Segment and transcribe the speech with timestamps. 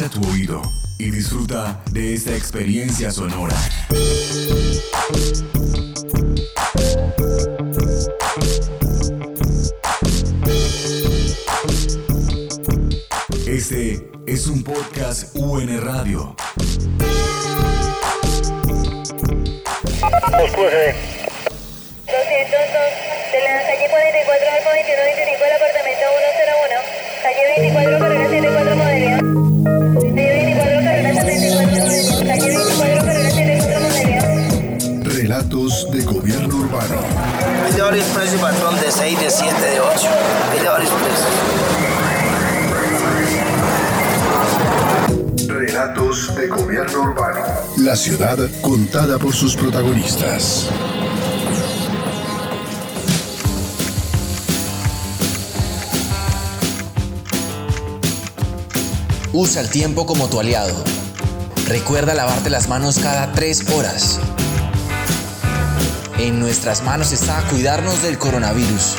[0.00, 0.62] Agudiza tu oído
[0.98, 3.54] y disfruta de esta experiencia sonora.
[13.46, 16.34] Este es un podcast UN Radio.
[23.32, 26.04] de la calle 44 al 2125 del apartamento
[26.40, 26.80] 101,
[27.22, 29.39] calle 24 carrera 74 modelo.
[35.02, 37.00] Relatos de gobierno urbano.
[37.64, 40.08] Hay varios precios, patrón, de 6, de 7, de 8.
[40.52, 41.28] Hay de varios precios.
[45.48, 47.40] Relatos de gobierno urbano.
[47.78, 50.70] La ciudad contada por sus protagonistas.
[59.32, 60.74] Usa el tiempo como tu aliado.
[61.68, 64.18] Recuerda lavarte las manos cada tres horas.
[66.18, 68.96] En nuestras manos está cuidarnos del coronavirus.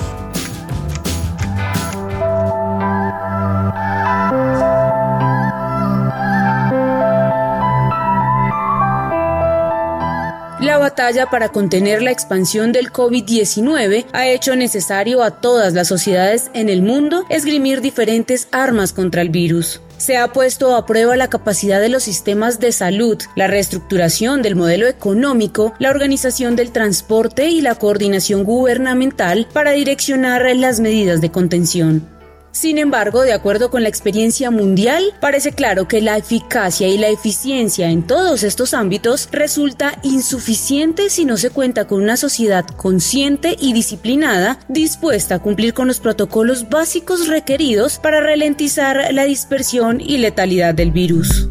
[10.62, 16.50] La batalla para contener la expansión del COVID-19 ha hecho necesario a todas las sociedades
[16.54, 19.82] en el mundo esgrimir diferentes armas contra el virus.
[20.02, 24.56] Se ha puesto a prueba la capacidad de los sistemas de salud, la reestructuración del
[24.56, 31.30] modelo económico, la organización del transporte y la coordinación gubernamental para direccionar las medidas de
[31.30, 32.21] contención.
[32.52, 37.08] Sin embargo, de acuerdo con la experiencia mundial, parece claro que la eficacia y la
[37.08, 43.56] eficiencia en todos estos ámbitos resulta insuficiente si no se cuenta con una sociedad consciente
[43.60, 50.18] y disciplinada, dispuesta a cumplir con los protocolos básicos requeridos para ralentizar la dispersión y
[50.18, 51.50] letalidad del virus.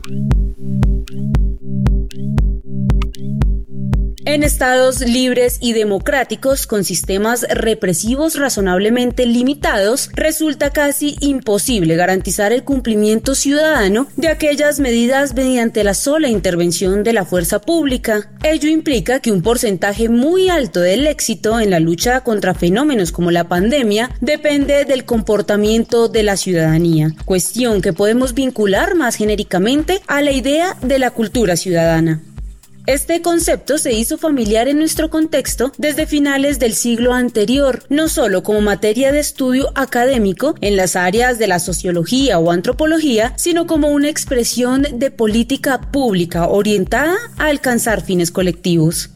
[4.31, 12.63] En estados libres y democráticos con sistemas represivos razonablemente limitados, resulta casi imposible garantizar el
[12.63, 18.31] cumplimiento ciudadano de aquellas medidas mediante la sola intervención de la fuerza pública.
[18.45, 23.33] Ello implica que un porcentaje muy alto del éxito en la lucha contra fenómenos como
[23.33, 30.23] la pandemia depende del comportamiento de la ciudadanía, cuestión que podemos vincular más genéricamente a
[30.23, 32.21] la idea de la cultura ciudadana.
[32.91, 38.43] Este concepto se hizo familiar en nuestro contexto desde finales del siglo anterior, no solo
[38.43, 43.91] como materia de estudio académico en las áreas de la sociología o antropología, sino como
[43.91, 49.11] una expresión de política pública orientada a alcanzar fines colectivos.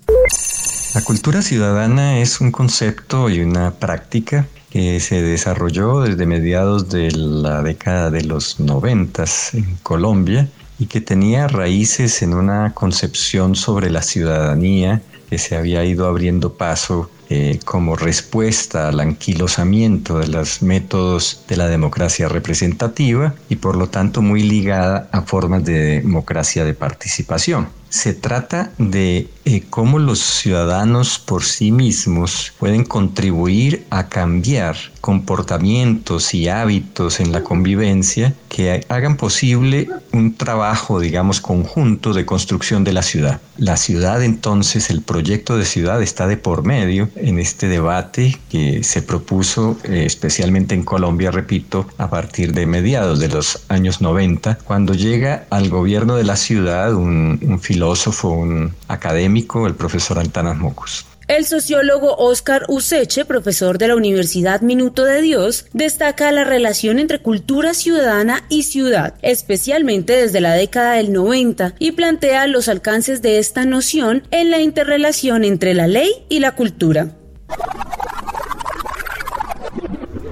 [0.94, 7.10] La cultura ciudadana es un concepto y una práctica que se desarrolló desde mediados de
[7.10, 10.48] la década de los noventas en Colombia
[10.84, 15.00] y que tenía raíces en una concepción sobre la ciudadanía
[15.30, 21.56] que se había ido abriendo paso eh, como respuesta al anquilosamiento de los métodos de
[21.56, 27.66] la democracia representativa y por lo tanto muy ligada a formas de democracia de participación.
[27.94, 36.34] Se trata de eh, cómo los ciudadanos por sí mismos pueden contribuir a cambiar comportamientos
[36.34, 42.94] y hábitos en la convivencia que hagan posible un trabajo, digamos, conjunto de construcción de
[42.94, 43.40] la ciudad.
[43.58, 48.82] La ciudad entonces, el proyecto de ciudad está de por medio en este debate que
[48.82, 54.58] se propuso eh, especialmente en Colombia, repito, a partir de mediados de los años 90,
[54.64, 57.83] cuando llega al gobierno de la ciudad un, un filósofo,
[58.24, 61.06] un académico, el profesor Antanas Mocus.
[61.26, 67.20] El sociólogo Oscar Useche, profesor de la Universidad Minuto de Dios, destaca la relación entre
[67.20, 73.38] cultura ciudadana y ciudad, especialmente desde la década del 90, y plantea los alcances de
[73.38, 77.14] esta noción en la interrelación entre la ley y la cultura.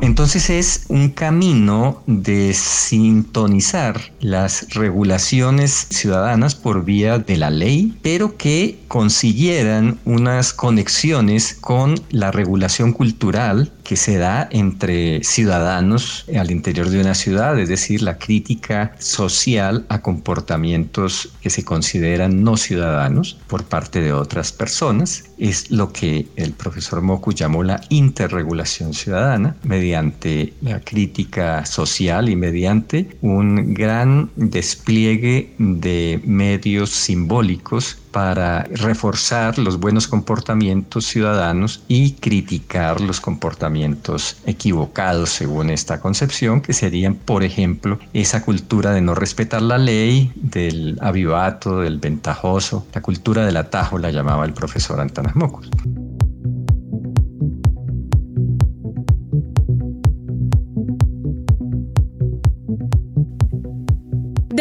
[0.03, 8.37] Entonces es un camino de sintonizar las regulaciones ciudadanas por vía de la ley, pero
[8.37, 16.89] que consiguieran unas conexiones con la regulación cultural que se da entre ciudadanos al interior
[16.89, 23.39] de una ciudad, es decir, la crítica social a comportamientos que se consideran no ciudadanos
[23.47, 29.57] por parte de otras personas, es lo que el profesor Moku llamó la interregulación ciudadana,
[29.63, 39.81] mediante la crítica social y mediante un gran despliegue de medios simbólicos para reforzar los
[39.81, 47.99] buenos comportamientos ciudadanos y criticar los comportamientos equivocados según esta concepción, que serían, por ejemplo,
[48.13, 53.99] esa cultura de no respetar la ley, del avivato, del ventajoso, la cultura del atajo
[53.99, 55.69] la llamaba el profesor Antanas Mocos.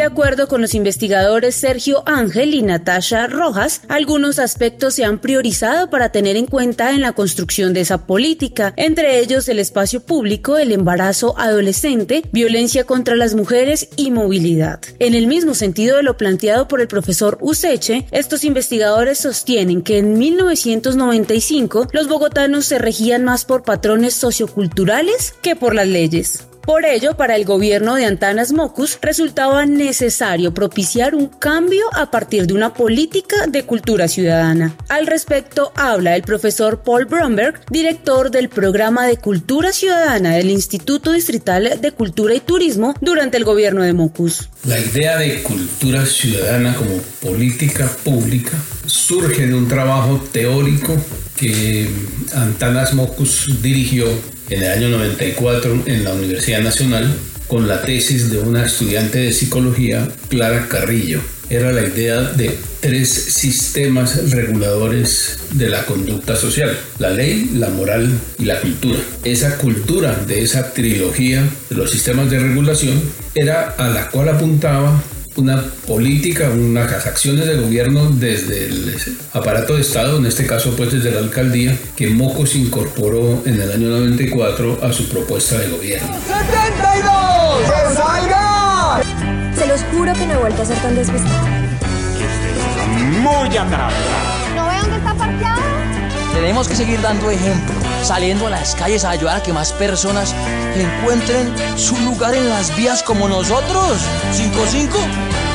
[0.01, 5.91] De acuerdo con los investigadores Sergio Ángel y Natasha Rojas, algunos aspectos se han priorizado
[5.91, 10.57] para tener en cuenta en la construcción de esa política, entre ellos el espacio público,
[10.57, 14.81] el embarazo adolescente, violencia contra las mujeres y movilidad.
[14.97, 19.99] En el mismo sentido de lo planteado por el profesor Useche, estos investigadores sostienen que
[19.99, 26.47] en 1995 los bogotanos se regían más por patrones socioculturales que por las leyes.
[26.63, 32.45] Por ello, para el gobierno de Antanas Mocus resultaba necesario propiciar un cambio a partir
[32.45, 34.75] de una política de cultura ciudadana.
[34.87, 41.11] Al respecto habla el profesor Paul Bromberg, director del programa de cultura ciudadana del Instituto
[41.11, 44.49] Distrital de Cultura y Turismo durante el gobierno de Mocus.
[44.65, 50.95] La idea de cultura ciudadana como política pública surge de un trabajo teórico
[51.35, 51.89] que
[52.35, 54.05] Antanas Mocus dirigió
[54.51, 57.15] en el año 94 en la Universidad Nacional
[57.47, 61.19] con la tesis de una estudiante de psicología, Clara Carrillo.
[61.49, 68.09] Era la idea de tres sistemas reguladores de la conducta social, la ley, la moral
[68.39, 68.99] y la cultura.
[69.23, 73.01] Esa cultura de esa trilogía de los sistemas de regulación
[73.35, 75.01] era a la cual apuntaba
[75.35, 78.95] una política, unas acciones de gobierno desde el
[79.33, 83.71] aparato de Estado, en este caso pues desde la alcaldía, que Mocos incorporó en el
[83.71, 86.09] año 94 a su propuesta de gobierno.
[86.09, 87.61] ¡72!
[87.65, 89.01] ¡Que salga!
[89.57, 91.47] Se los juro que no he vuelto a ser tan despistado.
[93.21, 93.93] Muy atrás.
[94.55, 95.61] ¿No ve dónde está parqueado?
[96.33, 100.33] Tenemos que seguir dando ejemplo, saliendo a las calles a ayudar a que más personas
[100.75, 103.97] encuentren su lugar en las vías como nosotros.
[104.33, 104.89] 5-5.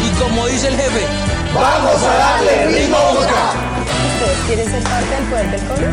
[0.04, 1.06] Y como dice el jefe,
[1.54, 3.52] ¡vamos a darle ritmo boca!
[4.14, 5.88] ¿Ustedes quieren ser parte del poder del pueblo?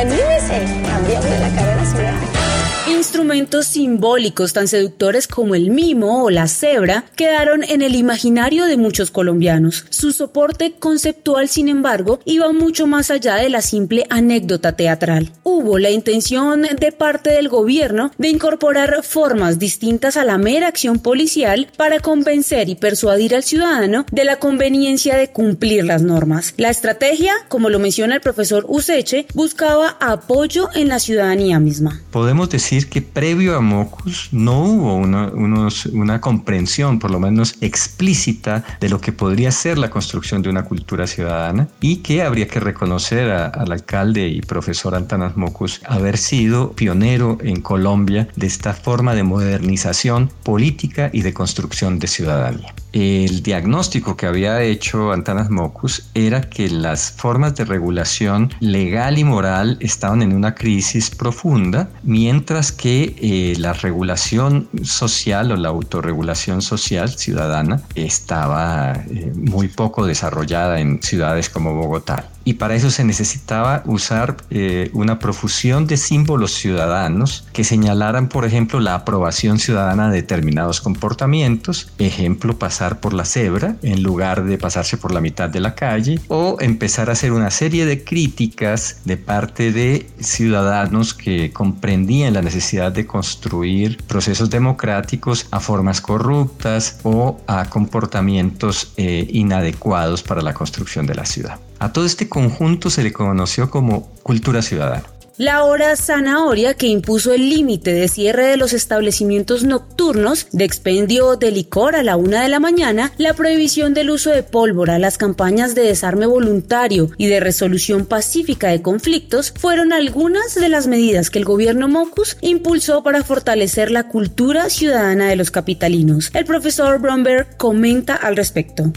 [0.00, 2.43] Anímese, cambiamos la cara de la ciudad.
[2.86, 8.76] Instrumentos simbólicos tan seductores como el mimo o la cebra quedaron en el imaginario de
[8.76, 9.86] muchos colombianos.
[9.88, 15.32] Su soporte conceptual, sin embargo, iba mucho más allá de la simple anécdota teatral.
[15.44, 20.98] Hubo la intención de parte del gobierno de incorporar formas distintas a la mera acción
[20.98, 26.52] policial para convencer y persuadir al ciudadano de la conveniencia de cumplir las normas.
[26.58, 32.02] La estrategia, como lo menciona el profesor Useche, buscaba apoyo en la ciudadanía misma.
[32.10, 38.88] Podemos decir que previo a Mocus no hubo una, comprensión, por lo menos explícita, de
[38.88, 43.30] lo que podría ser la construcción de una cultura ciudadana y que habría que reconocer
[43.30, 49.22] al alcalde y profesor Antanas Mocus haber sido pionero en Colombia de esta forma de
[49.22, 52.74] modernización política y de construcción de ciudadanía.
[52.94, 59.24] El diagnóstico que había hecho Antanas Mocus era que las formas de regulación legal y
[59.24, 66.62] moral estaban en una crisis profunda, mientras que eh, la regulación social o la autorregulación
[66.62, 73.04] social ciudadana estaba eh, muy poco desarrollada en ciudades como Bogotá y para eso se
[73.04, 80.10] necesitaba usar eh, una profusión de símbolos ciudadanos que señalaran, por ejemplo, la aprobación ciudadana
[80.10, 85.48] de determinados comportamientos, ejemplo, pasar por la cebra en lugar de pasarse por la mitad
[85.48, 91.14] de la calle, o empezar a hacer una serie de críticas de parte de ciudadanos
[91.14, 99.26] que comprendían la necesidad de construir procesos democráticos a formas corruptas o a comportamientos eh,
[99.30, 101.58] inadecuados para la construcción de la ciudad.
[101.84, 105.04] A todo este conjunto se le conoció como cultura ciudadana.
[105.36, 111.36] La hora zanahoria que impuso el límite de cierre de los establecimientos nocturnos, de expendio
[111.36, 115.18] de licor a la una de la mañana, la prohibición del uso de pólvora, las
[115.18, 121.28] campañas de desarme voluntario y de resolución pacífica de conflictos fueron algunas de las medidas
[121.28, 126.30] que el gobierno Mocus impulsó para fortalecer la cultura ciudadana de los capitalinos.
[126.32, 128.90] El profesor Bromberg comenta al respecto.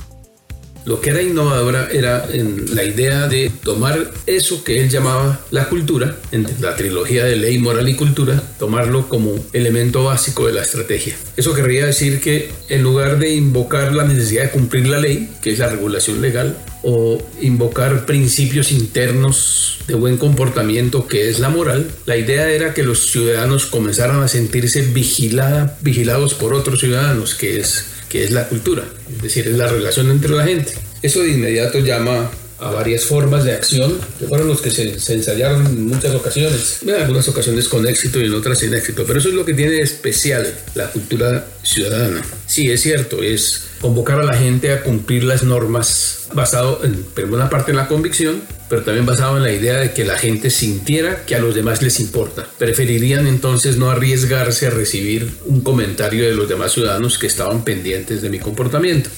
[0.88, 2.26] Lo que era innovadora era
[2.72, 7.60] la idea de tomar eso que él llamaba la cultura, en la trilogía de ley,
[7.60, 11.18] moral y cultura, tomarlo como elemento básico de la estrategia.
[11.36, 15.52] Eso querría decir que en lugar de invocar la necesidad de cumplir la ley, que
[15.52, 21.92] es la regulación legal, o invocar principios internos de buen comportamiento que es la moral,
[22.06, 27.60] la idea era que los ciudadanos comenzaran a sentirse vigilada, vigilados por otros ciudadanos, que
[27.60, 30.74] es que es la cultura, es decir, es la relación entre la gente.
[31.02, 35.14] Eso de inmediato llama a varias formas de acción, que fueron los que se, se,
[35.14, 39.20] ensayaron en muchas ocasiones, en algunas ocasiones con éxito y en otras sin éxito, pero
[39.20, 42.24] eso es lo que tiene de especial la cultura ciudadana.
[42.48, 47.26] Sí, es cierto, es convocar a la gente a cumplir las normas basado en, por
[47.26, 50.50] una parte en la convicción, pero también basado en la idea de que la gente
[50.50, 52.48] sintiera que a los demás les importa.
[52.58, 58.22] Preferirían entonces no arriesgarse a recibir un comentario de los demás ciudadanos que estaban pendientes
[58.22, 59.10] de mi comportamiento.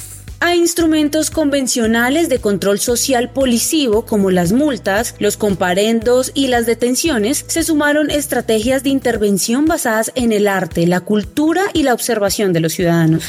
[0.42, 7.44] A instrumentos convencionales de control social policivo como las multas, los comparendos y las detenciones
[7.48, 12.62] se sumaron estrategias de intervención basadas en el arte, la cultura y la observación de
[12.62, 13.26] los ciudadanos.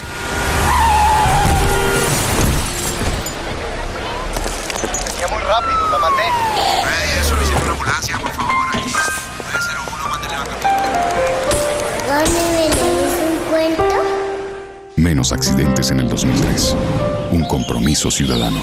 [15.41, 16.77] Accidentes en el 2003.
[17.33, 18.63] Un compromiso ciudadano.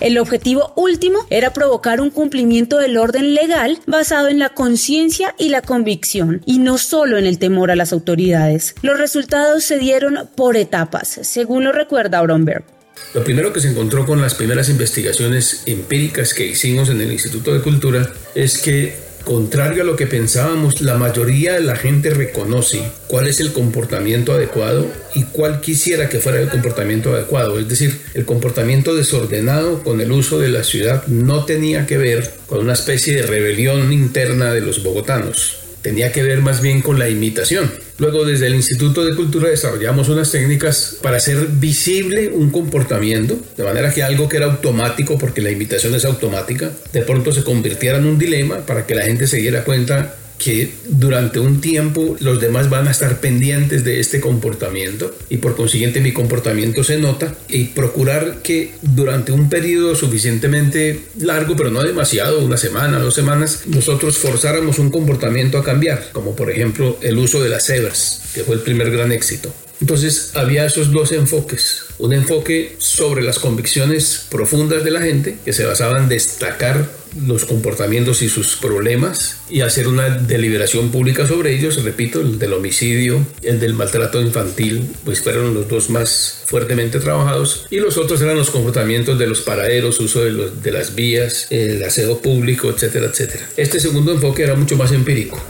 [0.00, 5.50] El objetivo último era provocar un cumplimiento del orden legal basado en la conciencia y
[5.50, 8.74] la convicción, y no solo en el temor a las autoridades.
[8.80, 12.64] Los resultados se dieron por etapas, según lo recuerda Bromberg.
[13.12, 17.52] Lo primero que se encontró con las primeras investigaciones empíricas que hicimos en el Instituto
[17.52, 22.82] de Cultura es que Contrario a lo que pensábamos, la mayoría de la gente reconoce
[23.06, 27.58] cuál es el comportamiento adecuado y cuál quisiera que fuera el comportamiento adecuado.
[27.58, 32.32] Es decir, el comportamiento desordenado con el uso de la ciudad no tenía que ver
[32.46, 36.98] con una especie de rebelión interna de los bogotanos tenía que ver más bien con
[36.98, 37.70] la imitación.
[38.00, 43.62] Luego desde el Instituto de Cultura desarrollamos unas técnicas para hacer visible un comportamiento, de
[43.62, 47.98] manera que algo que era automático, porque la imitación es automática, de pronto se convirtiera
[47.98, 52.40] en un dilema para que la gente se diera cuenta que durante un tiempo los
[52.40, 57.34] demás van a estar pendientes de este comportamiento y por consiguiente mi comportamiento se nota
[57.50, 63.64] y procurar que durante un periodo suficientemente largo, pero no demasiado, una semana, dos semanas,
[63.66, 68.42] nosotros forzáramos un comportamiento a cambiar, como por ejemplo el uso de las cebras, que
[68.42, 69.52] fue el primer gran éxito.
[69.82, 71.84] Entonces había esos dos enfoques.
[71.98, 77.44] Un enfoque sobre las convicciones profundas de la gente, que se basaba en destacar los
[77.44, 81.82] comportamientos y sus problemas y hacer una deliberación pública sobre ellos.
[81.82, 87.66] Repito, el del homicidio, el del maltrato infantil, pues fueron los dos más fuertemente trabajados.
[87.70, 92.18] Y los otros eran los comportamientos de los paraderos, uso de, las vías, el aseo
[92.18, 93.48] público, etcétera, etcétera.
[93.56, 95.40] Este segundo enfoque era mucho más empírico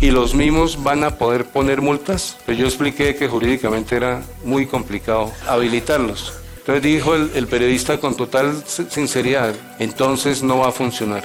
[0.00, 2.36] y los mismos van a poder poner multas.
[2.44, 6.43] Pero yo expliqué que jurídicamente era muy complicado habilitarlos.
[6.66, 11.22] Entonces dijo el, el periodista con total sinceridad, entonces no va a funcionar.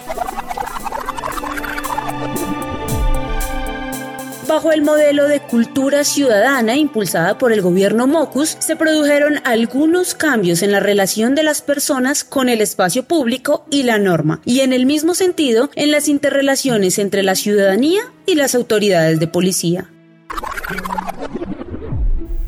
[4.49, 10.61] Bajo el modelo de cultura ciudadana impulsada por el gobierno Mocus, se produjeron algunos cambios
[10.61, 14.73] en la relación de las personas con el espacio público y la norma, y en
[14.73, 19.89] el mismo sentido en las interrelaciones entre la ciudadanía y las autoridades de policía.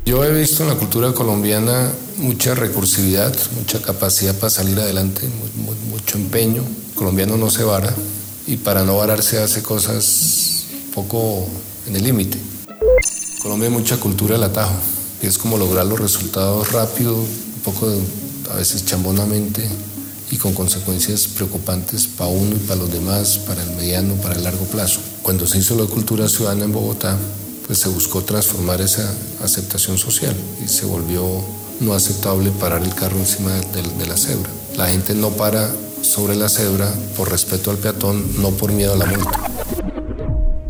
[0.04, 1.90] Yo he visto en la cultura colombiana
[2.22, 5.28] mucha recursividad, mucha capacidad para salir adelante,
[5.90, 6.62] mucho empeño.
[6.62, 7.92] El colombiano no se vara
[8.46, 10.64] y para no vararse hace cosas
[10.94, 11.46] poco
[11.88, 12.38] en el límite.
[13.42, 14.74] Colombia hay mucha cultura del atajo,
[15.20, 17.92] que es como lograr los resultados rápido, un poco
[18.52, 19.68] a veces chambonamente
[20.30, 24.44] y con consecuencias preocupantes para uno y para los demás, para el mediano, para el
[24.44, 25.00] largo plazo.
[25.22, 27.18] Cuando se hizo la cultura ciudadana en Bogotá,
[27.66, 29.12] pues se buscó transformar esa
[29.42, 31.42] aceptación social y se volvió
[31.82, 34.50] no aceptable parar el carro encima de, de la cebra.
[34.76, 35.70] La gente no para
[36.02, 39.52] sobre la cebra por respeto al peatón, no por miedo a la multa.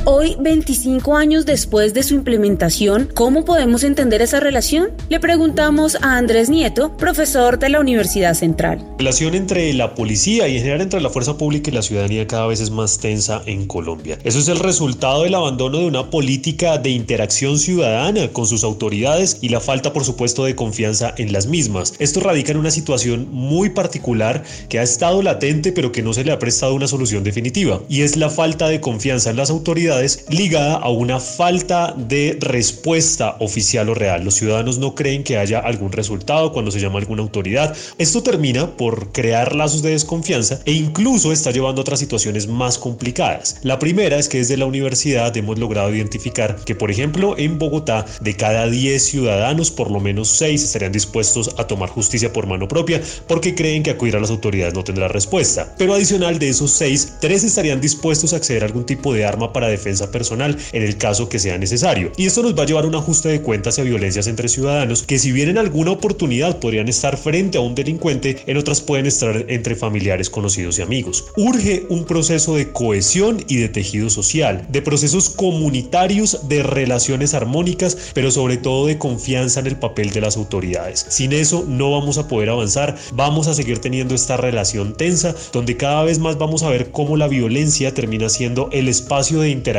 [0.04, 4.88] Hoy, 25 años después de su implementación, ¿cómo podemos entender esa relación?
[5.08, 8.80] Le preguntamos a Andrés Nieto, profesor de la Universidad Central.
[8.80, 12.26] La relación entre la policía y en general entre la fuerza pública y la ciudadanía
[12.26, 14.18] cada vez es más tensa en Colombia.
[14.24, 19.38] Eso es el resultado del abandono de una política de interacción ciudadana con sus autoridades
[19.40, 21.94] y la falta, por supuesto, de confianza en las mismas.
[22.00, 26.24] Esto radica en una situación muy particular que ha estado latente pero que no se
[26.24, 29.91] le ha prestado una solución definitiva y es la falta de confianza en las autoridades
[30.28, 34.24] ligada a una falta de respuesta oficial o real.
[34.24, 37.76] Los ciudadanos no creen que haya algún resultado cuando se llama alguna autoridad.
[37.98, 42.78] Esto termina por crear lazos de desconfianza e incluso está llevando a otras situaciones más
[42.78, 43.58] complicadas.
[43.62, 48.04] La primera es que desde la universidad hemos logrado identificar que, por ejemplo, en Bogotá,
[48.20, 52.68] de cada 10 ciudadanos, por lo menos 6 estarían dispuestos a tomar justicia por mano
[52.68, 55.74] propia porque creen que acudir a las autoridades no tendrá respuesta.
[55.78, 59.52] Pero adicional de esos 6, 3 estarían dispuestos a acceder a algún tipo de arma
[59.52, 62.12] para defender defensa personal en el caso que sea necesario.
[62.16, 64.48] Y esto nos va a llevar a un ajuste de cuentas y a violencias entre
[64.48, 68.80] ciudadanos que si bien en alguna oportunidad podrían estar frente a un delincuente, en otras
[68.80, 71.24] pueden estar entre familiares, conocidos y amigos.
[71.36, 77.96] Urge un proceso de cohesión y de tejido social, de procesos comunitarios, de relaciones armónicas,
[78.14, 81.06] pero sobre todo de confianza en el papel de las autoridades.
[81.08, 85.76] Sin eso no vamos a poder avanzar, vamos a seguir teniendo esta relación tensa donde
[85.76, 89.71] cada vez más vamos a ver cómo la violencia termina siendo el espacio de interacción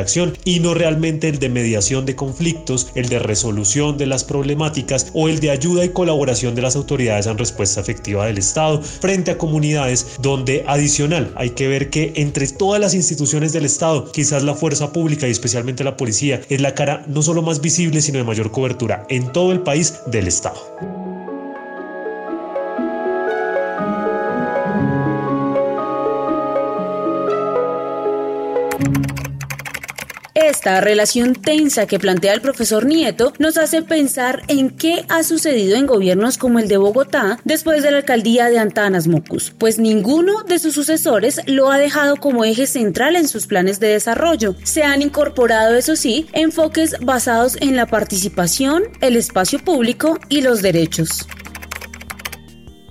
[0.43, 5.29] y no realmente el de mediación de conflictos, el de resolución de las problemáticas o
[5.29, 9.37] el de ayuda y colaboración de las autoridades en respuesta efectiva del Estado frente a
[9.37, 14.55] comunidades donde adicional hay que ver que entre todas las instituciones del Estado quizás la
[14.55, 18.23] fuerza pública y especialmente la policía es la cara no solo más visible sino de
[18.23, 21.03] mayor cobertura en todo el país del Estado.
[30.63, 35.75] Esta relación tensa que plantea el profesor Nieto nos hace pensar en qué ha sucedido
[35.75, 40.43] en gobiernos como el de Bogotá después de la alcaldía de Antanas Mocus, pues ninguno
[40.43, 44.55] de sus sucesores lo ha dejado como eje central en sus planes de desarrollo.
[44.63, 50.61] Se han incorporado, eso sí, enfoques basados en la participación, el espacio público y los
[50.61, 51.27] derechos.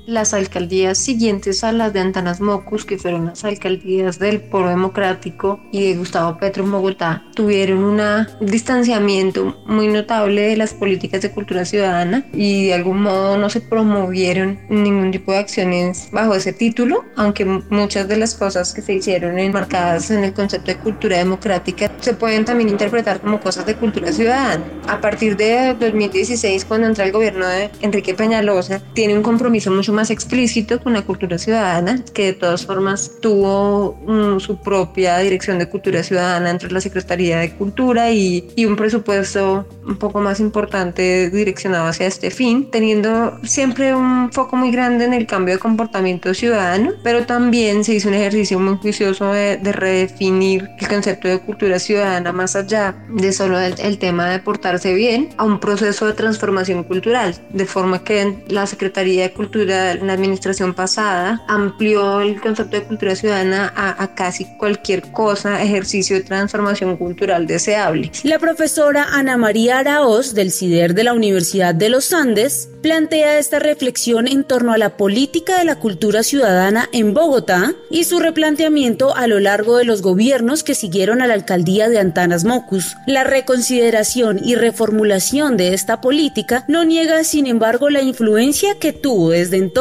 [0.06, 5.60] Las alcaldías siguientes a las de Antanas Mocus, que fueron las alcaldías del Poro Democrático
[5.70, 8.00] y de Gustavo Petro en Bogotá, tuvieron un
[8.40, 13.60] distanciamiento muy notable de las políticas de cultura ciudadana y de algún modo no se
[13.60, 18.94] promovieron ningún tipo de acciones bajo ese título, aunque muchas de las cosas que se
[18.94, 23.76] hicieron enmarcadas en el concepto de cultura democrática se pueden también interpretar como cosas de
[23.76, 24.64] cultura ciudadana.
[24.88, 29.91] A partir de 2016, cuando entra el gobierno de Enrique Peñalosa, tiene un compromiso mucho
[29.92, 35.58] más explícito con la cultura ciudadana, que de todas formas tuvo mm, su propia dirección
[35.58, 40.40] de cultura ciudadana entre la Secretaría de Cultura y, y un presupuesto un poco más
[40.40, 45.60] importante direccionado hacia este fin, teniendo siempre un foco muy grande en el cambio de
[45.60, 51.28] comportamiento ciudadano, pero también se hizo un ejercicio muy juicioso de, de redefinir el concepto
[51.28, 55.60] de cultura ciudadana más allá de solo el, el tema de portarse bien a un
[55.60, 62.20] proceso de transformación cultural, de forma que la Secretaría de Cultura la administración pasada amplió
[62.20, 68.10] el concepto de cultura ciudadana a, a, casi cualquier cosa, ejercicio de transformación cultural deseable.
[68.22, 73.58] La profesora Ana María Araoz del CIDER de la Universidad de los Andes plantea esta
[73.58, 79.14] reflexión en torno a la política de la cultura ciudadana en Bogotá y su replanteamiento
[79.14, 82.96] a lo largo de los gobiernos que siguieron a la alcaldía de Antanas Mocus.
[83.06, 89.30] La reconsideración y reformulación de esta política no niega, sin embargo, la influencia que tuvo
[89.30, 89.71] desde entonces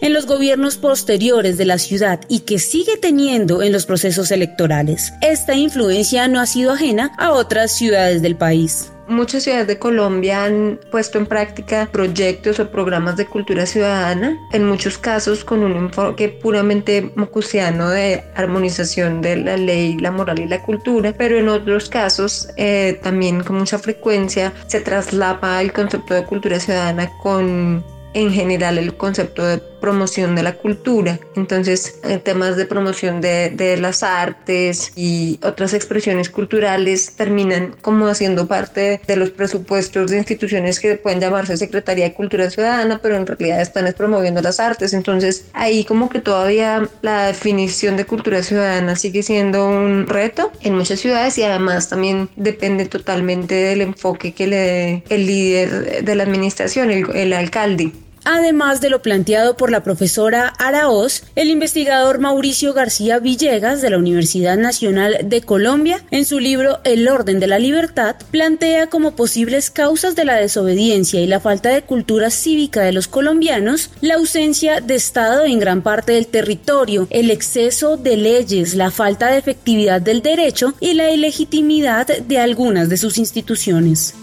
[0.00, 5.12] en los gobiernos posteriores de la ciudad y que sigue teniendo en los procesos electorales.
[5.22, 8.90] Esta influencia no ha sido ajena a otras ciudades del país.
[9.08, 14.66] Muchas ciudades de Colombia han puesto en práctica proyectos o programas de cultura ciudadana, en
[14.66, 20.48] muchos casos con un enfoque puramente mocusiano de armonización de la ley, la moral y
[20.48, 26.12] la cultura, pero en otros casos eh, también con mucha frecuencia se traslapa el concepto
[26.14, 27.84] de cultura ciudadana con
[28.16, 31.20] en general el concepto de promoción de la cultura.
[31.36, 38.08] Entonces, en temas de promoción de, de, las artes y otras expresiones culturales terminan como
[38.08, 43.16] haciendo parte de los presupuestos de instituciones que pueden llamarse Secretaría de Cultura Ciudadana, pero
[43.16, 44.94] en realidad están promoviendo las artes.
[44.94, 50.74] Entonces, ahí como que todavía la definición de cultura ciudadana sigue siendo un reto en
[50.74, 56.14] muchas ciudades y además también depende totalmente del enfoque que le dé el líder de
[56.14, 57.92] la administración, el, el alcalde.
[58.28, 63.98] Además de lo planteado por la profesora Araoz, el investigador Mauricio García Villegas de la
[63.98, 69.70] Universidad Nacional de Colombia, en su libro El orden de la libertad, plantea como posibles
[69.70, 74.80] causas de la desobediencia y la falta de cultura cívica de los colombianos la ausencia
[74.80, 80.00] de Estado en gran parte del territorio, el exceso de leyes, la falta de efectividad
[80.00, 84.14] del derecho y la ilegitimidad de algunas de sus instituciones.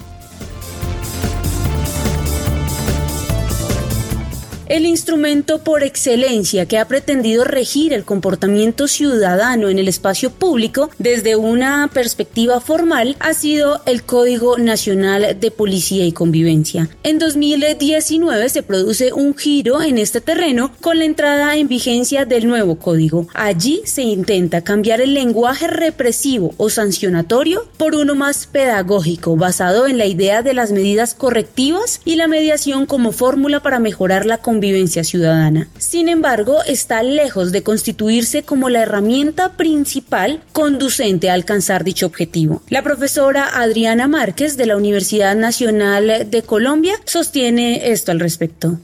[4.73, 10.89] El instrumento por excelencia que ha pretendido regir el comportamiento ciudadano en el espacio público
[10.97, 16.89] desde una perspectiva formal ha sido el Código Nacional de Policía y Convivencia.
[17.03, 22.47] En 2019 se produce un giro en este terreno con la entrada en vigencia del
[22.47, 23.27] nuevo código.
[23.35, 29.99] Allí se intenta cambiar el lenguaje represivo o sancionatorio por uno más pedagógico, basado en
[29.99, 34.62] la idea de las medidas correctivas y la mediación como fórmula para mejorar la convivencia
[34.63, 35.67] convivencia ciudadana.
[35.77, 42.61] Sin embargo, está lejos de constituirse como la herramienta principal conducente a alcanzar dicho objetivo.
[42.69, 48.79] La profesora Adriana Márquez de la Universidad Nacional de Colombia sostiene esto al respecto.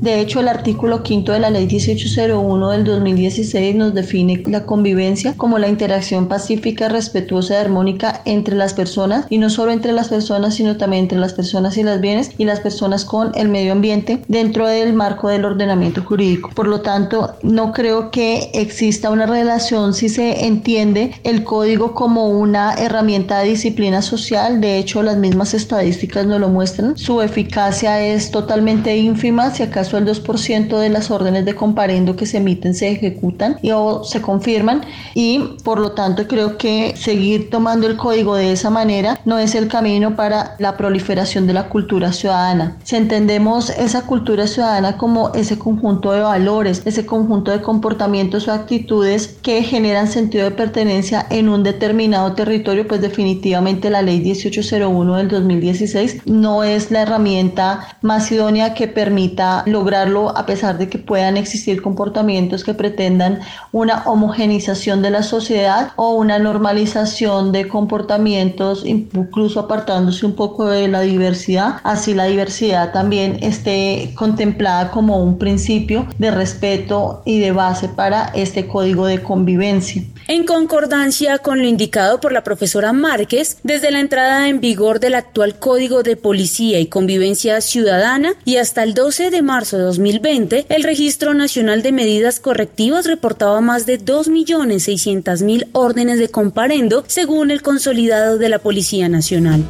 [0.00, 5.34] De hecho, el artículo quinto de la Ley 1801 del 2016 nos define la convivencia
[5.36, 10.08] como la interacción pacífica, respetuosa y armónica entre las personas, y no solo entre las
[10.08, 13.72] personas, sino también entre las personas y las bienes y las personas con el medio
[13.72, 16.50] ambiente dentro del marco del ordenamiento jurídico.
[16.54, 22.28] Por lo tanto, no creo que exista una relación si se entiende el código como
[22.28, 24.60] una herramienta de disciplina social.
[24.60, 26.96] De hecho, las mismas estadísticas nos lo muestran.
[26.96, 32.26] Su eficacia es totalmente ínfima, si acaso el 2% de las órdenes de comparendo que
[32.26, 34.82] se emiten se ejecutan y, o se confirman
[35.14, 39.54] y por lo tanto creo que seguir tomando el código de esa manera no es
[39.54, 42.76] el camino para la proliferación de la cultura ciudadana.
[42.84, 48.52] Si entendemos esa cultura ciudadana como ese conjunto de valores, ese conjunto de comportamientos o
[48.52, 55.16] actitudes que generan sentido de pertenencia en un determinado territorio, pues definitivamente la ley 1801
[55.16, 60.98] del 2016 no es la herramienta más idónea que permita lograrlo a pesar de que
[60.98, 63.40] puedan existir comportamientos que pretendan
[63.72, 70.86] una homogenización de la sociedad o una normalización de comportamientos, incluso apartándose un poco de
[70.88, 77.50] la diversidad, así la diversidad también esté contemplada como un principio de respeto y de
[77.50, 80.02] base para este código de convivencia.
[80.26, 85.16] En concordancia con lo indicado por la profesora Márquez, desde la entrada en vigor del
[85.16, 90.66] actual Código de Policía y Convivencia Ciudadana y hasta el 12 de marzo de 2020,
[90.68, 97.62] el Registro Nacional de Medidas Correctivas reportaba más de 2.600.000 órdenes de comparendo, según el
[97.62, 99.64] consolidado de la Policía Nacional.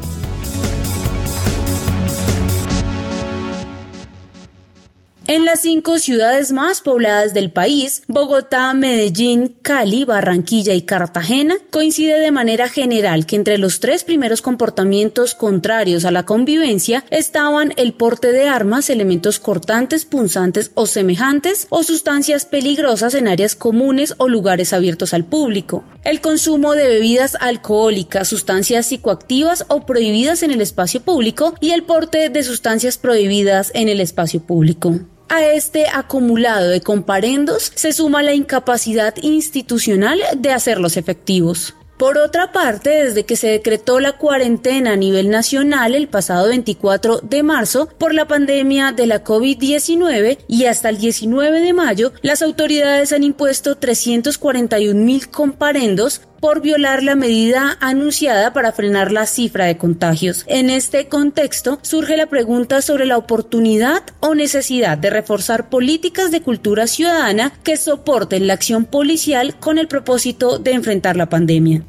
[5.27, 12.21] En las cinco ciudades más pobladas del país, Bogotá, Medellín, Cali, Barranquilla y Cartagena, coincide
[12.21, 17.95] de manera general que entre los tres primeros comportamientos contrarios a la convivencia estaban el
[17.95, 24.29] porte de armas, elementos cortantes, punzantes o semejantes, o sustancias peligrosas en áreas comunes o
[24.29, 30.61] lugares abiertos al público, el consumo de bebidas alcohólicas, sustancias psicoactivas o prohibidas en el
[30.61, 35.01] espacio público y el porte de sustancias prohibidas en el espacio público.
[35.35, 41.75] A este acumulado de comparendos se suma la incapacidad institucional de hacerlos efectivos.
[41.97, 47.19] Por otra parte, desde que se decretó la cuarentena a nivel nacional el pasado 24
[47.19, 52.41] de marzo por la pandemia de la COVID-19 y hasta el 19 de mayo, las
[52.41, 59.65] autoridades han impuesto 341 mil comparendos por violar la medida anunciada para frenar la cifra
[59.65, 60.45] de contagios.
[60.47, 66.43] En este contexto surge la pregunta sobre la oportunidad o necesidad de reforzar políticas de
[66.43, 71.83] cultura ciudadana que soporten la acción policial con el propósito de enfrentar la pandemia.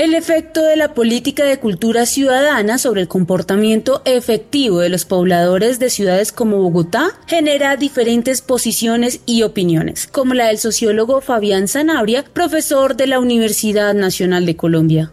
[0.00, 5.78] El efecto de la política de cultura ciudadana sobre el comportamiento efectivo de los pobladores
[5.78, 12.24] de ciudades como Bogotá genera diferentes posiciones y opiniones, como la del sociólogo Fabián Zanabria,
[12.32, 15.12] profesor de la Universidad Nacional de Colombia.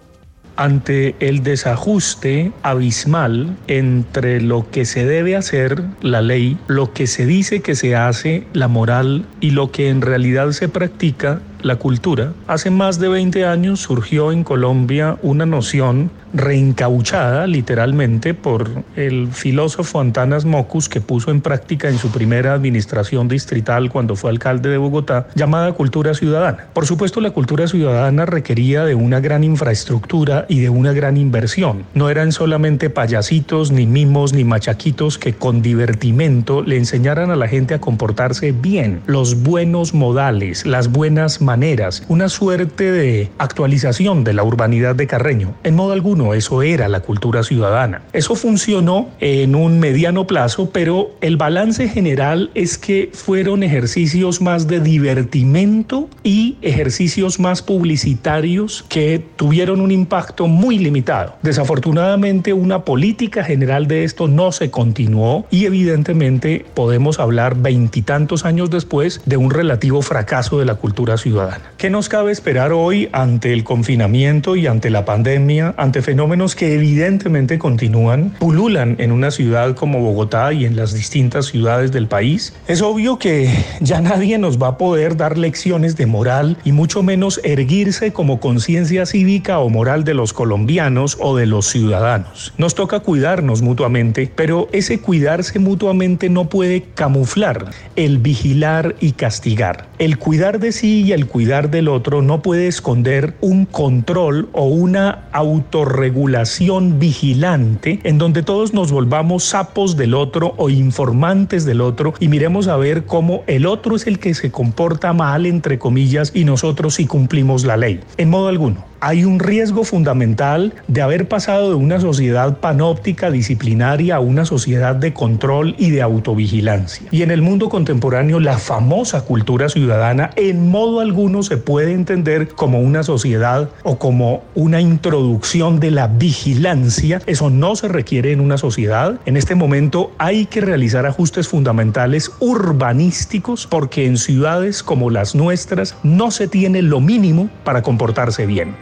[0.55, 7.25] Ante el desajuste abismal entre lo que se debe hacer, la ley, lo que se
[7.25, 12.33] dice que se hace, la moral, y lo que en realidad se practica, la cultura,
[12.47, 19.99] hace más de 20 años surgió en Colombia una noción reencauchada literalmente por el filósofo
[19.99, 24.77] Antanas Mocus que puso en práctica en su primera administración distrital cuando fue alcalde de
[24.77, 26.67] Bogotá, llamada cultura ciudadana.
[26.73, 31.83] Por supuesto, la cultura ciudadana requería de una gran infraestructura y de una gran inversión.
[31.93, 37.47] No eran solamente payasitos, ni mimos, ni machaquitos que con divertimento le enseñaran a la
[37.47, 44.33] gente a comportarse bien, los buenos modales, las buenas maneras, una suerte de actualización de
[44.33, 45.55] la urbanidad de Carreño.
[45.63, 48.01] En modo alguno, eso era la cultura ciudadana.
[48.11, 54.67] Eso funcionó en un mediano plazo, pero el balance general es que fueron ejercicios más
[54.67, 61.37] de divertimento y ejercicios más publicitarios que tuvieron un impacto muy limitado.
[61.43, 68.69] Desafortunadamente, una política general de esto no se continuó y evidentemente podemos hablar veintitantos años
[68.69, 71.71] después de un relativo fracaso de la cultura ciudadana ciudadana.
[71.77, 76.73] ¿Qué nos cabe esperar hoy ante el confinamiento y ante la pandemia, ante fenómenos que
[76.73, 82.53] evidentemente continúan, pululan en una ciudad como Bogotá y en las distintas ciudades del país?
[82.67, 87.03] Es obvio que ya nadie nos va a poder dar lecciones de moral y mucho
[87.03, 92.53] menos erguirse como conciencia cívica o moral de los colombianos o de los ciudadanos.
[92.57, 99.87] Nos toca cuidarnos mutuamente, pero ese cuidarse mutuamente no puede camuflar el vigilar y castigar.
[99.99, 105.25] El cuidar de sí y cuidar del otro no puede esconder un control o una
[105.31, 112.27] autorregulación vigilante en donde todos nos volvamos sapos del otro o informantes del otro y
[112.27, 116.43] miremos a ver cómo el otro es el que se comporta mal, entre comillas, y
[116.43, 117.99] nosotros sí cumplimos la ley.
[118.17, 124.15] En modo alguno hay un riesgo fundamental de haber pasado de una sociedad panóptica disciplinaria
[124.15, 127.07] a una sociedad de control y de autovigilancia.
[127.11, 132.49] Y en el mundo contemporáneo la famosa cultura ciudadana en modo alguno se puede entender
[132.49, 137.21] como una sociedad o como una introducción de la vigilancia.
[137.25, 139.19] Eso no se requiere en una sociedad.
[139.25, 145.95] En este momento hay que realizar ajustes fundamentales urbanísticos porque en ciudades como las nuestras
[146.03, 148.75] no se tiene lo mínimo para comportarse bien.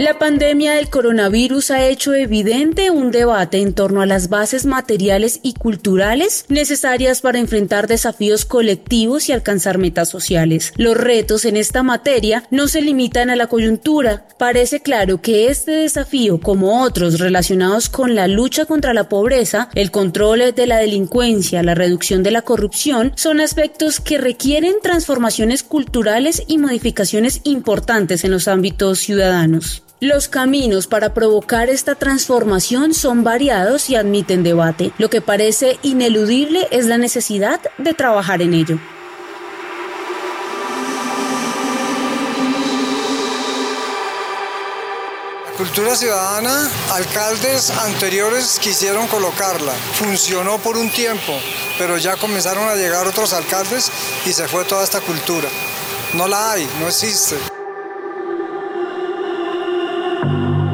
[0.00, 5.40] La pandemia del coronavirus ha hecho evidente un debate en torno a las bases materiales
[5.42, 10.72] y culturales necesarias para enfrentar desafíos colectivos y alcanzar metas sociales.
[10.78, 14.26] Los retos en esta materia no se limitan a la coyuntura.
[14.38, 19.90] Parece claro que este desafío, como otros relacionados con la lucha contra la pobreza, el
[19.90, 26.42] control de la delincuencia, la reducción de la corrupción, son aspectos que requieren transformaciones culturales
[26.46, 29.82] y modificaciones importantes en los ámbitos ciudadanos.
[30.02, 34.92] Los caminos para provocar esta transformación son variados y admiten debate.
[34.96, 38.78] Lo que parece ineludible es la necesidad de trabajar en ello.
[45.58, 49.74] Cultura ciudadana, alcaldes anteriores quisieron colocarla.
[49.92, 51.38] Funcionó por un tiempo,
[51.76, 53.92] pero ya comenzaron a llegar otros alcaldes
[54.24, 55.50] y se fue toda esta cultura.
[56.14, 57.49] No la hay, no existe.